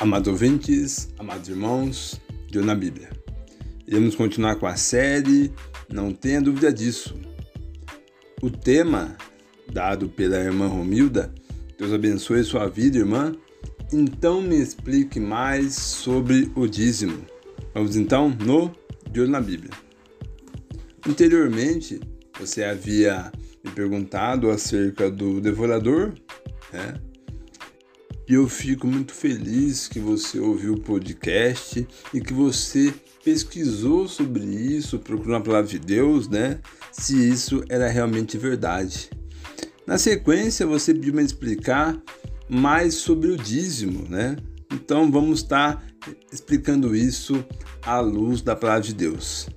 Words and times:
Amados 0.00 0.28
ouvintes, 0.28 1.08
amados 1.18 1.48
irmãos, 1.48 2.20
de 2.46 2.60
na 2.60 2.72
Bíblia. 2.72 3.10
Iremos 3.84 4.14
continuar 4.14 4.54
com 4.54 4.64
a 4.64 4.76
série, 4.76 5.52
não 5.92 6.12
tenha 6.12 6.40
dúvida 6.40 6.72
disso. 6.72 7.16
O 8.40 8.48
tema 8.48 9.16
dado 9.72 10.08
pela 10.08 10.38
irmã 10.38 10.68
Romilda, 10.68 11.34
Deus 11.76 11.92
abençoe 11.92 12.44
sua 12.44 12.68
vida, 12.68 12.96
irmã. 12.96 13.34
Então 13.92 14.40
me 14.40 14.54
explique 14.60 15.18
mais 15.18 15.74
sobre 15.74 16.48
o 16.54 16.68
dízimo. 16.68 17.26
Vamos 17.74 17.96
então 17.96 18.28
no 18.30 18.70
de 19.10 19.22
olho 19.22 19.30
na 19.32 19.40
Bíblia. 19.40 19.72
Anteriormente, 21.08 21.98
você 22.38 22.62
havia 22.62 23.32
me 23.64 23.72
perguntado 23.72 24.48
acerca 24.48 25.10
do 25.10 25.40
devorador, 25.40 26.14
né? 26.72 26.94
E 28.28 28.34
eu 28.34 28.46
fico 28.46 28.86
muito 28.86 29.14
feliz 29.14 29.88
que 29.88 29.98
você 29.98 30.38
ouviu 30.38 30.74
o 30.74 30.80
podcast 30.80 31.88
e 32.12 32.20
que 32.20 32.34
você 32.34 32.92
pesquisou 33.24 34.06
sobre 34.06 34.44
isso, 34.44 34.98
procurou 34.98 35.38
na 35.38 35.40
palavra 35.42 35.66
de 35.66 35.78
Deus, 35.78 36.28
né? 36.28 36.60
Se 36.92 37.16
isso 37.16 37.64
era 37.70 37.88
realmente 37.88 38.36
verdade. 38.36 39.08
Na 39.86 39.96
sequência, 39.96 40.66
você 40.66 40.92
pediu 40.92 41.14
me 41.14 41.24
explicar 41.24 41.98
mais 42.50 42.96
sobre 42.96 43.30
o 43.30 43.36
dízimo, 43.38 44.06
né? 44.10 44.36
Então 44.74 45.10
vamos 45.10 45.38
estar 45.38 45.82
explicando 46.30 46.94
isso 46.94 47.42
à 47.80 47.98
luz 47.98 48.42
da 48.42 48.54
palavra 48.54 48.82
de 48.82 48.94
Deus. 48.94 49.48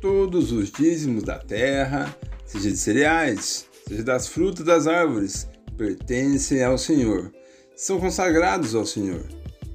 Todos 0.00 0.52
os 0.52 0.70
dízimos 0.70 1.24
da 1.24 1.40
terra, 1.40 2.16
seja 2.46 2.70
de 2.70 2.76
cereais, 2.76 3.66
seja 3.88 4.04
das 4.04 4.28
frutas 4.28 4.64
das 4.64 4.86
árvores, 4.86 5.48
pertencem 5.76 6.62
ao 6.62 6.78
Senhor 6.78 7.32
são 7.76 7.98
consagrados 7.98 8.74
ao 8.74 8.86
Senhor. 8.86 9.24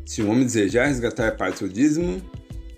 Se 0.06 0.22
um 0.22 0.32
homem 0.32 0.46
desejar 0.46 0.88
resgatar 0.88 1.36
parte 1.36 1.64
do 1.64 1.70
dízimo, 1.70 2.22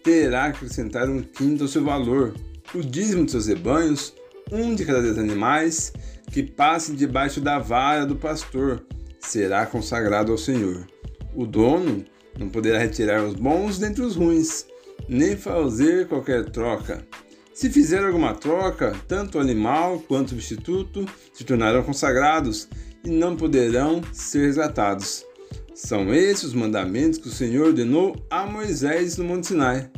terá 0.03 0.51
que 0.51 0.57
acrescentar 0.57 1.09
um 1.09 1.21
quinto 1.21 1.63
ao 1.63 1.69
seu 1.69 1.83
valor, 1.83 2.33
o 2.73 2.81
dízimo 2.81 3.25
de 3.25 3.31
seus 3.31 3.47
rebanhos, 3.47 4.13
um 4.51 4.73
de 4.73 4.83
cada 4.83 5.01
dez 5.01 5.17
animais, 5.17 5.93
que 6.31 6.43
passe 6.43 6.93
debaixo 6.93 7.39
da 7.39 7.59
vara 7.59 8.05
do 8.05 8.15
pastor, 8.15 8.83
será 9.19 9.65
consagrado 9.65 10.31
ao 10.31 10.37
Senhor. 10.37 10.87
O 11.35 11.45
dono 11.45 12.03
não 12.37 12.49
poderá 12.49 12.79
retirar 12.79 13.23
os 13.23 13.35
bons 13.35 13.77
dentre 13.77 14.01
os 14.01 14.15
ruins, 14.15 14.65
nem 15.07 15.37
fazer 15.37 16.07
qualquer 16.07 16.45
troca. 16.49 17.05
Se 17.53 17.69
fizer 17.69 18.03
alguma 18.03 18.33
troca, 18.33 18.95
tanto 19.07 19.37
o 19.37 19.41
animal 19.41 19.99
quanto 20.07 20.27
o 20.27 20.29
substituto 20.29 21.05
se 21.33 21.43
tornarão 21.43 21.83
consagrados 21.83 22.67
e 23.03 23.09
não 23.09 23.35
poderão 23.35 24.01
ser 24.13 24.47
resgatados. 24.47 25.25
São 25.73 26.13
esses 26.13 26.45
os 26.45 26.53
mandamentos 26.53 27.19
que 27.19 27.27
o 27.27 27.31
Senhor 27.31 27.67
ordenou 27.67 28.15
a 28.29 28.45
Moisés 28.45 29.17
no 29.17 29.23
Monte 29.23 29.47
Sinai 29.47 29.89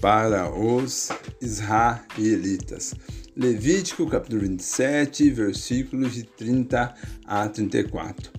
para 0.00 0.50
os 0.50 1.08
israelitas. 1.40 2.94
Levítico 3.36 4.06
capítulo 4.06 4.42
27, 4.42 5.30
versículos 5.30 6.14
de 6.14 6.24
30 6.24 6.94
a 7.24 7.48
34. 7.48 8.30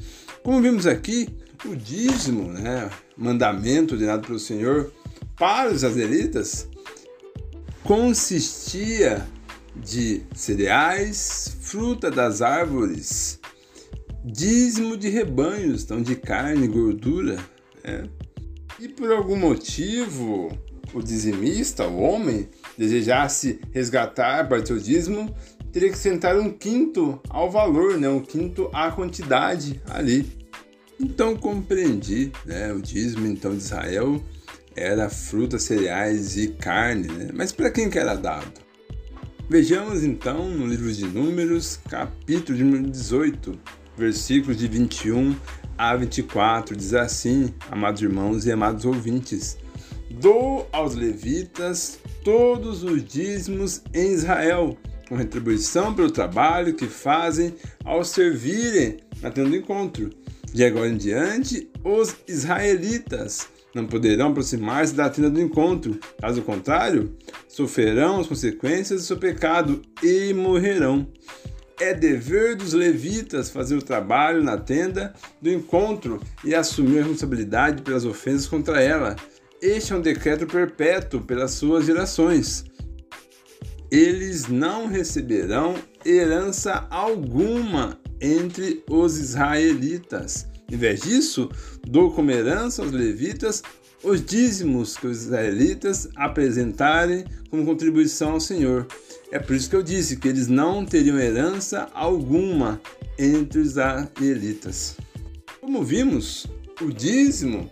Como 0.44 0.62
vimos 0.62 0.86
aqui, 0.86 1.28
o 1.66 1.76
dízimo, 1.76 2.52
né, 2.52 2.90
mandamento 3.18 3.94
ordenado 3.94 4.28
pelo 4.28 4.40
Senhor 4.40 4.92
para 5.38 5.72
os 5.72 5.84
israelitas, 5.84 6.68
consistia 7.84 9.28
de 9.76 10.24
cereais, 10.36 11.58
fruta 11.62 12.12
das 12.12 12.42
árvores, 12.42 13.41
dízimo 14.24 14.96
de 14.96 15.10
rebanhos, 15.10 15.84
então 15.84 16.02
de 16.02 16.16
carne, 16.16 16.68
gordura. 16.68 17.38
É. 17.84 18.04
E 18.80 18.88
por 18.88 19.12
algum 19.12 19.36
motivo, 19.36 20.52
o 20.94 21.02
dizimista, 21.02 21.88
o 21.88 22.00
homem, 22.00 22.50
desejasse 22.78 23.60
resgatar 23.72 24.48
para 24.48 24.66
seu 24.66 24.78
dízimo, 24.78 25.34
teria 25.72 25.90
que 25.90 25.98
sentar 25.98 26.38
um 26.38 26.50
quinto 26.50 27.20
ao 27.30 27.50
valor, 27.50 27.98
né? 27.98 28.10
um 28.10 28.20
quinto 28.20 28.70
à 28.74 28.92
quantidade 28.92 29.82
ali. 29.90 30.26
Então 31.00 31.36
compreendi, 31.36 32.32
né? 32.46 32.72
o 32.74 32.82
dízimo 32.82 33.26
então 33.26 33.52
de 33.52 33.64
Israel 33.64 34.22
era 34.76 35.10
frutas, 35.10 35.64
cereais 35.64 36.38
e 36.38 36.50
carne, 36.50 37.08
né? 37.08 37.30
mas 37.34 37.52
para 37.52 37.72
quem 37.72 37.90
que 37.90 37.98
era 37.98 38.16
dado? 38.16 38.62
Vejamos 39.50 40.04
então 40.04 40.50
no 40.50 40.66
livro 40.66 40.92
de 40.94 41.06
Números, 41.06 41.80
capítulo 41.90 42.58
número 42.58 42.90
18, 42.90 43.60
versículos 43.98 44.58
de 44.58 44.68
21 44.68 45.36
a 45.78 45.96
24, 45.96 46.76
diz 46.76 46.94
assim, 46.94 47.54
amados 47.70 48.02
irmãos 48.02 48.46
e 48.46 48.52
amados 48.52 48.86
ouvintes: 48.86 49.58
Dou 50.10 50.68
aos 50.72 50.96
levitas 50.96 52.00
todos 52.24 52.84
os 52.84 53.04
dízimos 53.04 53.82
em 53.94 54.12
Israel, 54.12 54.78
com 55.08 55.16
retribuição 55.16 55.94
pelo 55.94 56.12
trabalho 56.12 56.76
que 56.76 56.86
fazem 56.86 57.56
ao 57.84 58.04
servirem 58.04 58.98
na 59.22 59.32
tenda 59.32 59.50
do 59.50 59.56
encontro. 59.56 60.10
De 60.54 60.66
agora 60.66 60.90
em 60.90 60.98
diante, 60.98 61.70
os 61.84 62.16
israelitas 62.28 63.48
não 63.74 63.88
poderão 63.88 64.32
aproximar-se 64.32 64.94
da 64.94 65.10
tenda 65.10 65.30
do 65.30 65.42
encontro, 65.42 65.98
caso 66.20 66.42
contrário, 66.42 67.16
sofrerão 67.48 68.20
as 68.20 68.28
consequências 68.28 69.02
do 69.02 69.06
seu 69.08 69.18
pecado 69.18 69.82
e 70.04 70.34
morrerão. 70.34 71.08
É 71.82 71.96
dever 71.96 72.56
dos 72.56 72.74
levitas 72.74 73.50
fazer 73.50 73.76
o 73.76 73.82
trabalho 73.82 74.44
na 74.44 74.56
tenda 74.56 75.16
do 75.42 75.50
encontro 75.50 76.22
e 76.46 76.54
assumir 76.54 77.00
a 77.00 77.02
responsabilidade 77.02 77.82
pelas 77.82 78.06
ofensas 78.06 78.46
contra 78.46 78.80
ela. 78.80 79.16
Este 79.60 79.92
é 79.92 79.96
um 79.96 80.02
decreto 80.02 80.46
perpétuo 80.46 81.22
pelas 81.22 81.54
suas 81.54 81.88
gerações. 81.88 82.66
Eles 83.90 84.48
não 84.48 84.86
receberão 84.86 85.74
herança 86.06 86.86
alguma 86.92 88.00
entre 88.22 88.84
os 88.88 89.18
israelitas. 89.18 90.48
Em 90.72 90.78
vez 90.78 91.02
disso, 91.02 91.50
dou 91.88 92.12
como 92.12 92.30
herança 92.30 92.84
aos 92.84 92.92
levitas 92.92 93.64
os 94.04 94.24
dízimos 94.24 94.98
que 94.98 95.08
os 95.08 95.24
israelitas 95.24 96.08
apresentarem 96.16 97.26
como 97.50 97.66
contribuição 97.66 98.34
ao 98.34 98.40
Senhor. 98.40 98.88
É 99.32 99.40
por 99.40 99.56
isso 99.56 99.70
que 99.70 99.76
eu 99.78 99.82
disse 99.82 100.18
que 100.18 100.28
eles 100.28 100.50
não 100.50 100.86
teriam 100.86 101.18
herança 101.18 101.88
alguma 101.94 102.82
entre 103.18 103.60
os 103.60 103.70
israelitas. 103.70 104.98
Como 105.62 105.82
vimos, 105.84 106.48
o 106.82 106.92
dízimo 106.92 107.72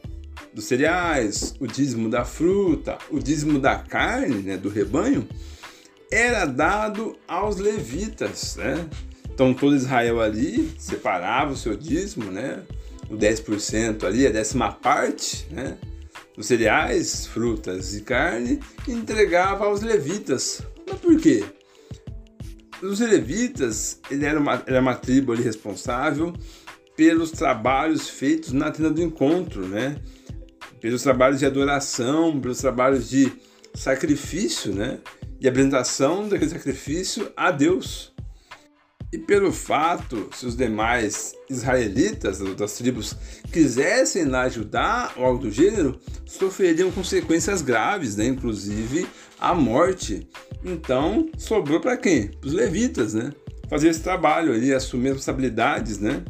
dos 0.53 0.63
cereais, 0.63 1.53
o 1.59 1.67
dízimo 1.67 2.09
da 2.09 2.23
fruta, 2.23 2.97
o 3.11 3.19
dízimo 3.19 3.59
da 3.59 3.75
carne, 3.75 4.41
né, 4.41 4.55
do 4.55 4.69
rebanho, 4.69 5.27
era 6.09 6.45
dado 6.45 7.17
aos 7.27 7.57
levitas, 7.57 8.55
né? 8.55 8.87
Então 9.29 9.53
todo 9.53 9.75
Israel 9.75 10.21
ali 10.21 10.73
separava 10.77 11.51
o 11.51 11.57
seu 11.57 11.75
dízimo, 11.75 12.31
né? 12.31 12.63
O 13.09 13.17
10% 13.17 14.05
ali, 14.05 14.25
a 14.25 14.31
décima 14.31 14.71
parte, 14.71 15.45
né? 15.51 15.77
Dos 16.37 16.47
cereais, 16.47 17.25
frutas 17.27 17.95
e 17.95 18.01
carne, 18.01 18.61
entregava 18.87 19.65
aos 19.65 19.81
levitas 19.81 20.61
mas 20.89 20.99
por 20.99 21.19
quê? 21.19 21.45
Os 22.81 22.99
levitas, 22.99 23.99
ele 24.09 24.25
era 24.25 24.39
uma, 24.39 24.63
era 24.65 24.79
uma 24.79 24.95
tribo 24.95 25.33
ali 25.33 25.43
responsável 25.43 26.33
pelos 26.95 27.31
trabalhos 27.31 28.09
feitos 28.09 28.51
na 28.51 28.71
tenda 28.71 28.89
do 28.89 29.01
encontro, 29.01 29.67
né? 29.67 29.97
Pelos 30.81 31.03
trabalhos 31.03 31.39
de 31.39 31.45
adoração, 31.45 32.39
pelos 32.39 32.59
trabalhos 32.59 33.09
de 33.09 33.31
sacrifício, 33.73 34.73
né? 34.73 34.99
De 35.39 35.47
apresentação 35.47 36.27
daquele 36.27 36.51
sacrifício 36.51 37.31
a 37.35 37.51
Deus. 37.51 38.13
E 39.11 39.17
pelo 39.17 39.51
fato, 39.51 40.29
se 40.35 40.45
os 40.45 40.55
demais 40.55 41.33
israelitas 41.49 42.39
das 42.39 42.47
outras 42.47 42.73
tribos 42.73 43.15
quisessem 43.51 44.25
lá 44.25 44.43
ajudar 44.43 45.13
ou 45.17 45.25
algo 45.25 45.39
do 45.39 45.51
gênero, 45.51 45.99
sofreriam 46.25 46.91
consequências 46.91 47.61
graves, 47.61 48.15
né? 48.15 48.25
inclusive 48.25 49.07
a 49.39 49.55
morte. 49.55 50.29
Então, 50.63 51.29
sobrou 51.37 51.79
para 51.79 51.97
quem? 51.97 52.27
Para 52.27 52.47
os 52.47 52.53
levitas, 52.53 53.13
né? 53.13 53.31
Fazer 53.69 53.89
esse 53.89 54.01
trabalho 54.01 54.53
ali, 54.53 54.73
assumir 54.73 55.09
responsabilidades, 55.09 55.99
né? 55.99 56.23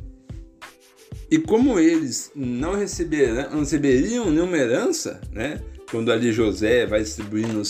E 1.31 1.37
como 1.37 1.79
eles 1.79 2.31
não, 2.35 2.75
receberam, 2.75 3.51
não 3.51 3.59
receberiam 3.59 4.29
nenhuma 4.29 4.57
herança, 4.57 5.21
né? 5.31 5.61
Quando 5.89 6.11
ali 6.11 6.31
José 6.31 6.85
vai 6.85 7.01
distribuindo 7.01 7.61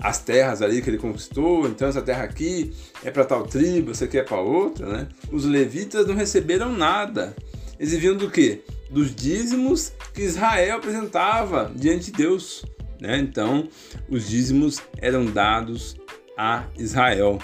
as 0.00 0.18
terras 0.18 0.62
ali 0.62 0.80
que 0.80 0.88
ele 0.88 0.98
conquistou, 0.98 1.68
então 1.68 1.88
essa 1.88 2.00
terra 2.00 2.24
aqui 2.24 2.72
é 3.04 3.10
para 3.10 3.24
tal 3.24 3.46
tribo, 3.46 3.90
essa 3.90 4.06
aqui 4.06 4.18
é 4.18 4.22
para 4.22 4.40
outra, 4.40 4.86
né? 4.86 5.08
Os 5.30 5.44
levitas 5.44 6.06
não 6.06 6.14
receberam 6.14 6.72
nada. 6.72 7.34
Eles 7.78 7.92
viviam 7.92 8.16
do 8.16 8.30
quê? 8.30 8.62
Dos 8.90 9.14
dízimos 9.14 9.92
que 10.14 10.22
Israel 10.22 10.76
apresentava 10.76 11.70
diante 11.74 12.06
de 12.06 12.12
Deus, 12.12 12.64
né? 13.00 13.18
Então, 13.18 13.68
os 14.08 14.28
dízimos 14.28 14.80
eram 14.98 15.24
dados 15.24 15.96
a 16.36 16.66
Israel. 16.78 17.38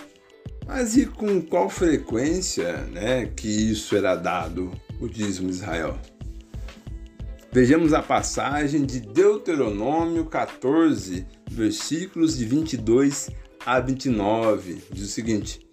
Mas 0.67 0.97
e 0.97 1.06
com 1.06 1.41
qual 1.41 1.70
frequência, 1.70 2.79
né, 2.93 3.26
que 3.37 3.49
isso 3.49 3.97
era 3.97 4.17
dado, 4.17 4.73
o 5.00 5.08
dízimo 5.08 5.49
de 5.49 5.56
Israel? 5.56 5.99
Vejamos 7.53 7.94
a 7.94 8.03
passagem 8.03 8.85
de 8.85 9.00
Deuteronômio 9.00 10.26
14, 10.26 11.25
versículos 11.50 12.37
de 12.37 12.44
22 12.44 13.31
a 13.64 13.81
29. 13.81 14.82
Diz 14.93 15.05
o 15.05 15.11
seguinte: 15.11 15.67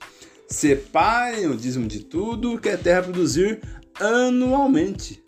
Separem 0.48 1.48
o 1.48 1.58
dízimo 1.58 1.88
de 1.88 2.00
tudo 2.00 2.60
que 2.60 2.70
a 2.70 2.78
terra 2.78 3.04
produzir 3.04 3.60
anualmente. 4.00 5.22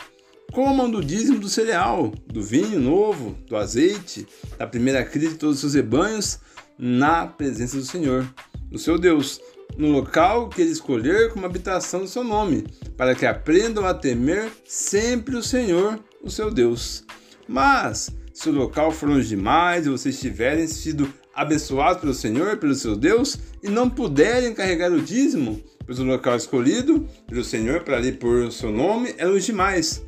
Comam 0.55 0.89
do 0.89 1.03
dízimo 1.03 1.37
do 1.37 1.49
cereal, 1.49 2.13
do 2.27 2.41
vinho 2.41 2.79
novo, 2.79 3.37
do 3.45 3.57
azeite, 3.57 4.25
da 4.57 4.65
primeira 4.65 5.03
cria 5.03 5.27
de 5.27 5.35
todos 5.35 5.55
os 5.55 5.59
seus 5.59 5.73
rebanhos, 5.73 6.39
na 6.79 7.27
presença 7.27 7.75
do 7.75 7.83
Senhor, 7.83 8.25
do 8.71 8.79
seu 8.79 8.97
Deus, 8.97 9.41
no 9.77 9.91
local 9.91 10.47
que 10.47 10.61
ele 10.61 10.71
escolher 10.71 11.33
como 11.33 11.45
habitação 11.45 11.99
do 11.99 12.07
seu 12.07 12.23
nome, 12.23 12.65
para 12.95 13.13
que 13.13 13.25
aprendam 13.25 13.85
a 13.85 13.93
temer 13.93 14.49
sempre 14.63 15.35
o 15.35 15.43
Senhor, 15.43 15.99
o 16.23 16.29
seu 16.29 16.49
Deus. 16.49 17.03
Mas, 17.49 18.09
se 18.33 18.47
o 18.47 18.53
local 18.53 18.93
for 18.93 19.09
longe 19.09 19.27
demais 19.27 19.85
e 19.85 19.89
vocês 19.89 20.17
tiverem 20.21 20.67
sido 20.67 21.13
abençoados 21.33 21.99
pelo 21.99 22.13
Senhor, 22.13 22.55
pelo 22.55 22.75
seu 22.75 22.95
Deus, 22.95 23.37
e 23.61 23.67
não 23.67 23.89
puderem 23.89 24.53
carregar 24.53 24.93
o 24.93 25.01
dízimo, 25.01 25.61
pois 25.85 25.99
o 25.99 26.05
local 26.05 26.37
escolhido 26.37 27.05
pelo 27.27 27.43
Senhor 27.43 27.81
para 27.81 27.97
ali 27.97 28.13
por 28.13 28.45
o 28.45 28.51
seu 28.53 28.71
nome 28.71 29.13
é 29.17 29.25
longe 29.25 29.47
demais. 29.47 30.01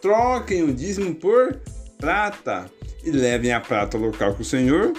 Troquem 0.00 0.62
o 0.62 0.72
dízimo 0.72 1.14
por 1.14 1.60
prata 1.98 2.70
e 3.04 3.10
levem 3.10 3.52
a 3.52 3.60
prata 3.60 3.96
ao 3.96 4.02
local 4.02 4.34
que 4.34 4.42
o 4.42 4.44
Senhor 4.44 4.92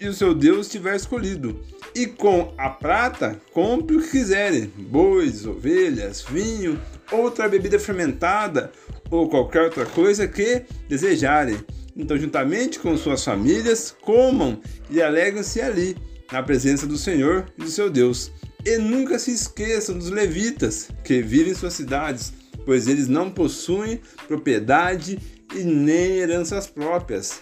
e 0.00 0.08
o 0.08 0.12
seu 0.12 0.34
Deus 0.34 0.68
tiver 0.68 0.96
escolhido. 0.96 1.60
E 1.94 2.06
com 2.06 2.52
a 2.58 2.68
prata, 2.68 3.40
compre 3.52 3.96
o 3.96 4.02
que 4.02 4.10
quiserem: 4.10 4.70
bois, 4.76 5.46
ovelhas, 5.46 6.22
vinho, 6.22 6.80
outra 7.10 7.48
bebida 7.48 7.78
fermentada 7.78 8.70
ou 9.10 9.28
qualquer 9.28 9.62
outra 9.62 9.86
coisa 9.86 10.26
que 10.26 10.64
desejarem. 10.88 11.58
Então, 11.96 12.18
juntamente 12.18 12.78
com 12.78 12.96
suas 12.96 13.24
famílias, 13.24 13.96
comam 14.02 14.60
e 14.90 15.00
alegrem-se 15.00 15.62
ali, 15.62 15.96
na 16.30 16.42
presença 16.42 16.86
do 16.86 16.98
Senhor 16.98 17.46
e 17.56 17.62
do 17.62 17.70
seu 17.70 17.88
Deus. 17.88 18.30
E 18.64 18.76
nunca 18.76 19.18
se 19.18 19.32
esqueçam 19.32 19.96
dos 19.96 20.10
levitas 20.10 20.90
que 21.02 21.22
vivem 21.22 21.52
em 21.52 21.54
suas 21.54 21.72
cidades, 21.72 22.32
pois 22.66 22.88
eles 22.88 23.08
não 23.08 23.30
possuem 23.30 24.00
propriedade 24.26 25.18
e 25.54 25.62
nem 25.62 26.16
heranças 26.16 26.66
próprias. 26.66 27.40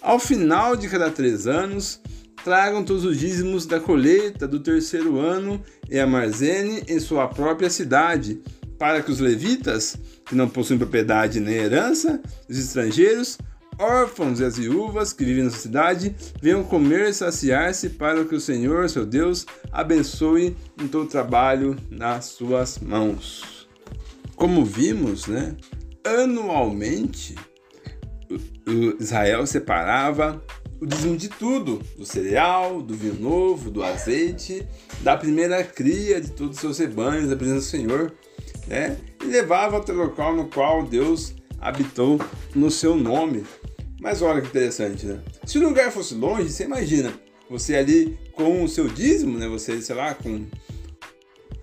Ao 0.00 0.20
final 0.20 0.76
de 0.76 0.88
cada 0.88 1.10
três 1.10 1.46
anos, 1.48 2.00
tragam 2.44 2.84
todos 2.84 3.04
os 3.04 3.18
dízimos 3.18 3.66
da 3.66 3.80
colheita 3.80 4.46
do 4.46 4.60
terceiro 4.60 5.18
ano 5.18 5.60
e 5.90 5.98
armazene 5.98 6.84
em 6.86 7.00
sua 7.00 7.26
própria 7.26 7.68
cidade, 7.68 8.40
para 8.78 9.02
que 9.02 9.10
os 9.10 9.18
levitas, 9.18 9.96
que 10.24 10.36
não 10.36 10.48
possuem 10.48 10.78
propriedade 10.78 11.40
nem 11.40 11.54
herança, 11.54 12.20
os 12.48 12.56
estrangeiros, 12.56 13.38
órfãos 13.78 14.40
e 14.40 14.44
as 14.44 14.56
viúvas 14.56 15.12
que 15.12 15.24
vivem 15.24 15.44
na 15.44 15.50
cidade, 15.50 16.14
venham 16.40 16.62
comer 16.62 17.08
e 17.08 17.14
saciar-se 17.14 17.90
para 17.90 18.24
que 18.24 18.34
o 18.34 18.40
Senhor, 18.40 18.88
seu 18.88 19.04
Deus, 19.06 19.46
abençoe 19.72 20.56
em 20.80 20.86
todo 20.86 21.06
o 21.06 21.10
trabalho 21.10 21.76
nas 21.90 22.26
suas 22.26 22.78
mãos. 22.78 23.57
Como 24.38 24.64
vimos, 24.64 25.26
né, 25.26 25.56
anualmente 26.04 27.34
Israel 29.00 29.44
separava 29.48 30.40
o 30.80 30.86
dízimo 30.86 31.16
de 31.16 31.28
tudo, 31.28 31.82
do 31.96 32.06
cereal, 32.06 32.80
do 32.80 32.94
vinho 32.94 33.18
novo, 33.18 33.68
do 33.68 33.82
azeite, 33.82 34.64
da 35.00 35.16
primeira 35.16 35.64
cria 35.64 36.20
de 36.20 36.30
todos 36.30 36.54
os 36.54 36.60
seus 36.60 36.78
rebanhos, 36.78 37.28
da 37.28 37.34
presença 37.34 37.58
do 37.58 37.64
Senhor, 37.64 38.14
né? 38.68 38.96
E 39.20 39.26
levava 39.26 39.78
até 39.78 39.92
o 39.92 39.96
local 39.96 40.36
no 40.36 40.46
qual 40.46 40.84
Deus 40.84 41.34
habitou 41.60 42.20
no 42.54 42.70
seu 42.70 42.94
nome. 42.94 43.44
Mas 44.00 44.22
olha 44.22 44.40
que 44.40 44.46
interessante, 44.46 45.04
né? 45.04 45.20
Se 45.44 45.58
o 45.58 45.68
lugar 45.68 45.90
fosse 45.90 46.14
longe, 46.14 46.48
você 46.48 46.62
imagina, 46.62 47.12
você 47.50 47.74
ali 47.74 48.16
com 48.32 48.62
o 48.62 48.68
seu 48.68 48.86
dízimo, 48.86 49.36
né? 49.36 49.48
Você, 49.48 49.82
sei 49.82 49.96
lá, 49.96 50.14
com 50.14 50.46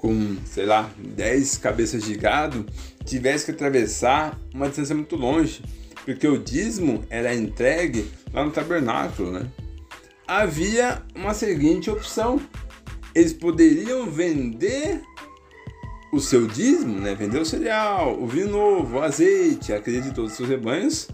com, 0.05 0.37
sei 0.45 0.67
lá, 0.67 0.87
10 0.99 1.57
cabeças 1.57 2.03
de 2.03 2.13
gado, 2.13 2.63
tivesse 3.03 3.45
que 3.45 3.51
atravessar 3.51 4.39
uma 4.53 4.67
distância 4.67 4.93
muito 4.93 5.15
longe 5.15 5.63
porque 6.05 6.27
o 6.27 6.37
dízimo 6.37 7.03
era 7.09 7.33
entregue 7.33 8.05
lá 8.31 8.45
no 8.45 8.51
tabernáculo, 8.51 9.31
né? 9.31 9.47
Havia 10.27 11.01
uma 11.15 11.33
seguinte 11.33 11.89
opção: 11.89 12.39
eles 13.15 13.33
poderiam 13.33 14.05
vender 14.05 15.01
o 16.13 16.19
seu 16.19 16.45
dízimo, 16.45 16.99
né? 16.99 17.15
Vender 17.15 17.39
o 17.39 17.45
cereal, 17.45 18.15
o 18.21 18.27
vinho 18.27 18.49
novo, 18.49 18.97
o 18.97 19.01
azeite, 19.01 19.73
a 19.73 19.79
de 19.79 20.13
todos 20.13 20.33
os 20.33 20.37
seus 20.37 20.47
rebanhos, 20.47 21.07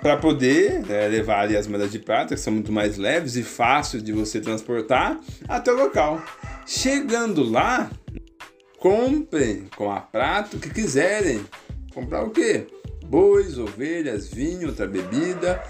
para 0.00 0.16
poder 0.16 0.86
né, 0.86 1.08
levar 1.08 1.40
ali 1.40 1.56
as 1.56 1.66
moedas 1.66 1.90
de 1.90 1.98
prata, 1.98 2.36
que 2.36 2.40
são 2.40 2.52
muito 2.52 2.70
mais 2.70 2.96
leves 2.96 3.34
e 3.34 3.42
fáceis 3.42 4.04
de 4.04 4.12
você 4.12 4.40
transportar, 4.40 5.18
até 5.48 5.72
o 5.72 5.76
local. 5.76 6.22
Chegando 6.66 7.42
lá, 7.42 7.90
comprem 8.78 9.68
com 9.76 9.90
a 9.90 10.00
prata 10.00 10.56
o 10.56 10.60
que 10.60 10.70
quiserem. 10.70 11.44
Comprar 11.92 12.22
o 12.22 12.30
quê? 12.30 12.66
bois, 13.10 13.58
ovelhas, 13.58 14.28
vinho, 14.28 14.68
outra 14.68 14.86
bebida 14.86 15.62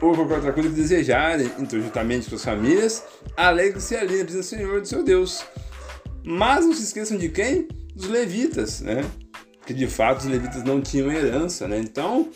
ou 0.00 0.14
qualquer 0.14 0.34
outra 0.36 0.52
coisa 0.52 0.68
que 0.68 0.74
desejarem, 0.74 1.50
então, 1.58 1.80
juntamente 1.80 2.28
com 2.28 2.36
as 2.36 2.44
famílias, 2.44 3.02
alegrem-se 3.36 3.96
ali 3.96 4.18
na 4.18 4.24
presença 4.24 4.56
do 4.56 4.58
Senhor, 4.58 4.80
do 4.80 4.86
seu 4.86 5.02
Deus. 5.02 5.44
Mas 6.22 6.64
não 6.64 6.72
se 6.72 6.82
esqueçam 6.82 7.16
de 7.16 7.28
quem? 7.28 7.68
Dos 7.94 8.08
levitas, 8.08 8.80
né? 8.80 9.02
Que 9.66 9.72
de 9.72 9.86
fato 9.86 10.20
os 10.20 10.24
levitas 10.26 10.62
não 10.62 10.80
tinham 10.80 11.10
herança, 11.10 11.66
né? 11.66 11.78
Então, 11.78 12.28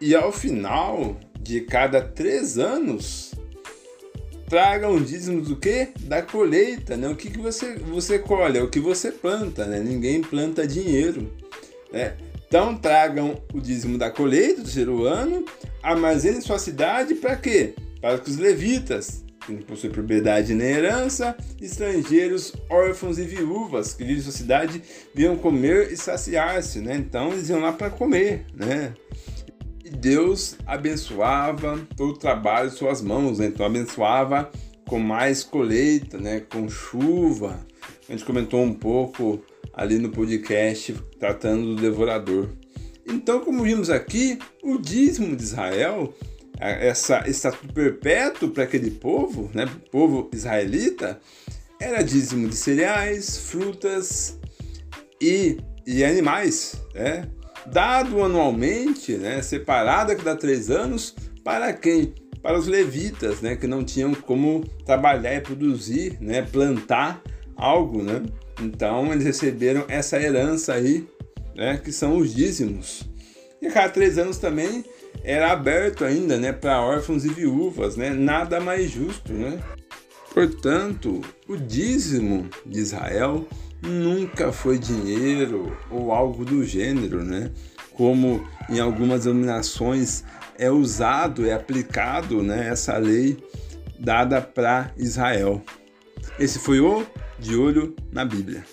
e 0.00 0.14
ao 0.14 0.30
final 0.30 1.18
de 1.40 1.62
cada 1.62 2.00
três 2.00 2.58
anos, 2.58 3.32
tragam 4.48 5.00
dízimos 5.02 5.48
do 5.48 5.56
que? 5.56 5.88
Da 6.00 6.22
colheita, 6.22 6.96
né? 6.96 7.08
O 7.08 7.16
que, 7.16 7.30
que 7.30 7.38
você, 7.38 7.76
você 7.76 8.18
colhe? 8.18 8.58
É 8.58 8.62
o 8.62 8.70
que 8.70 8.80
você 8.80 9.10
planta, 9.10 9.66
né? 9.66 9.80
Ninguém 9.80 10.22
planta 10.22 10.66
dinheiro, 10.66 11.30
né? 11.92 12.14
Então 12.48 12.76
tragam 12.76 13.40
o 13.52 13.60
dízimo 13.60 13.98
da 13.98 14.10
colheita 14.10 14.56
do 14.56 14.64
terceiro 14.64 15.04
ano, 15.04 15.44
armazenem 15.82 16.40
sua 16.40 16.58
cidade 16.58 17.14
para 17.16 17.36
quê? 17.36 17.74
Para 18.00 18.18
que 18.18 18.30
os 18.30 18.36
levitas, 18.36 19.24
que 19.44 19.52
não 19.52 19.62
possuem 19.62 19.92
propriedade 19.92 20.54
nem 20.54 20.68
herança, 20.68 21.36
estrangeiros, 21.60 22.52
órfãos 22.70 23.18
e 23.18 23.24
viúvas 23.24 23.94
que 23.94 24.04
vivem 24.04 24.18
em 24.18 24.22
sua 24.22 24.32
cidade, 24.32 24.80
venham 25.12 25.36
comer 25.36 25.92
e 25.92 25.96
saciar-se, 25.96 26.78
né? 26.78 26.96
Então 26.96 27.32
eles 27.32 27.48
iam 27.48 27.60
lá 27.60 27.72
para 27.72 27.90
comer, 27.90 28.44
né? 28.54 28.94
E 29.86 29.90
Deus 29.90 30.56
abençoava 30.66 31.78
todo 31.96 32.14
o 32.14 32.18
trabalho 32.18 32.68
de 32.68 32.76
suas 32.76 33.00
mãos, 33.00 33.38
né? 33.38 33.46
Então 33.46 33.64
abençoava 33.64 34.50
com 34.84 34.98
mais 34.98 35.44
colheita, 35.44 36.18
né? 36.18 36.40
Com 36.40 36.68
chuva. 36.68 37.64
A 38.08 38.10
gente 38.10 38.24
comentou 38.24 38.60
um 38.60 38.74
pouco 38.74 39.40
ali 39.72 40.00
no 40.00 40.10
podcast 40.10 40.92
tratando 41.20 41.76
do 41.76 41.80
devorador. 41.80 42.48
Então, 43.06 43.38
como 43.38 43.62
vimos 43.62 43.88
aqui, 43.88 44.40
o 44.60 44.76
dízimo 44.76 45.36
de 45.36 45.44
Israel, 45.44 46.12
essa 46.58 47.22
estatuto 47.28 47.72
perpétuo 47.72 48.50
para 48.50 48.64
aquele 48.64 48.90
povo, 48.90 49.48
né, 49.54 49.66
povo 49.92 50.28
israelita, 50.32 51.20
era 51.80 52.02
dízimo 52.02 52.48
de 52.48 52.56
cereais, 52.56 53.38
frutas 53.38 54.36
e, 55.20 55.58
e 55.86 56.02
animais, 56.02 56.74
né, 56.92 57.28
dado 57.70 58.22
anualmente, 58.22 59.12
né, 59.12 59.42
separado 59.42 60.12
a 60.12 60.16
cada 60.16 60.36
três 60.36 60.70
anos, 60.70 61.14
para 61.44 61.72
quem? 61.72 62.14
Para 62.42 62.58
os 62.58 62.66
levitas, 62.66 63.40
né, 63.40 63.56
que 63.56 63.66
não 63.66 63.84
tinham 63.84 64.14
como 64.14 64.64
trabalhar 64.84 65.34
e 65.34 65.40
produzir, 65.40 66.16
né, 66.20 66.42
plantar 66.42 67.20
algo, 67.56 68.02
né? 68.02 68.22
Então 68.60 69.12
eles 69.12 69.24
receberam 69.24 69.84
essa 69.88 70.20
herança 70.20 70.74
aí, 70.74 71.06
né, 71.54 71.80
que 71.82 71.90
são 71.90 72.18
os 72.18 72.34
dízimos. 72.34 73.02
E 73.60 73.66
a 73.66 73.72
cada 73.72 73.88
três 73.88 74.18
anos 74.18 74.38
também 74.38 74.84
era 75.24 75.50
aberto 75.50 76.04
ainda, 76.04 76.36
né, 76.36 76.52
para 76.52 76.80
órfãos 76.80 77.24
e 77.24 77.28
viúvas, 77.28 77.96
né? 77.96 78.10
Nada 78.10 78.60
mais 78.60 78.90
justo, 78.90 79.32
né? 79.32 79.58
Portanto, 80.32 81.22
o 81.48 81.56
dízimo 81.56 82.46
de 82.66 82.78
Israel 82.78 83.48
nunca 83.86 84.52
foi 84.52 84.78
dinheiro 84.78 85.76
ou 85.90 86.12
algo 86.12 86.44
do 86.44 86.64
gênero, 86.64 87.24
né? 87.24 87.50
Como 87.92 88.46
em 88.68 88.78
algumas 88.78 89.24
denominações 89.24 90.24
é 90.58 90.70
usado, 90.70 91.46
é 91.46 91.52
aplicado, 91.52 92.42
né, 92.42 92.68
essa 92.68 92.96
lei 92.98 93.36
dada 93.98 94.40
para 94.40 94.92
Israel. 94.96 95.62
Esse 96.38 96.58
foi 96.58 96.80
o 96.80 97.06
de 97.38 97.56
olho 97.56 97.94
na 98.12 98.24
Bíblia. 98.24 98.64